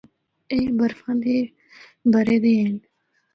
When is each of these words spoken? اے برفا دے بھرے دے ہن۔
اے 0.51 0.59
برفا 0.77 1.11
دے 1.23 1.35
بھرے 2.11 2.37
دے 2.43 2.53
ہن۔ 2.63 2.75